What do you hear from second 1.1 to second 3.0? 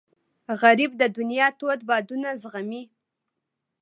دنیا تود بادونه زغمي